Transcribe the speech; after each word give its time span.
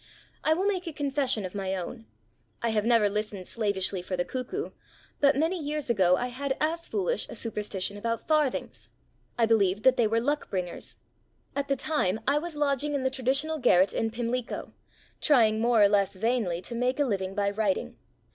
I 0.43 0.55
will 0.55 0.65
make 0.65 0.87
a 0.87 0.93
confession 0.93 1.45
of 1.45 1.53
my 1.53 1.75
own. 1.75 2.07
I 2.63 2.69
have 2.69 2.85
never 2.85 3.07
listened 3.07 3.47
slavishly 3.47 4.01
for 4.01 4.17
the 4.17 4.25
cuckoo, 4.25 4.71
but 5.19 5.35
many 5.35 5.59
years 5.59 5.91
ago 5.91 6.15
I 6.17 6.29
had 6.29 6.57
as 6.59 6.87
foolish 6.87 7.29
a 7.29 7.35
superstition 7.35 7.97
about 7.97 8.27
farthings. 8.27 8.89
I 9.37 9.45
believed 9.45 9.83
that 9.83 9.97
they 9.97 10.07
were 10.07 10.19
luck 10.19 10.49
bringers. 10.49 10.95
At 11.55 11.67
the 11.67 11.75
time 11.75 12.19
I 12.27 12.39
was 12.39 12.55
lodging 12.55 12.95
in 12.95 13.03
the 13.03 13.11
traditional 13.11 13.59
garret 13.59 13.93
in 13.93 14.09
Pimlico, 14.09 14.73
trying 15.21 15.59
more 15.61 15.83
or 15.83 15.87
less 15.87 16.15
vainly 16.15 16.63
to 16.63 16.73
make 16.73 16.99
a 16.99 17.05
living 17.05 17.35
by 17.35 17.51
writing. 17.51 17.95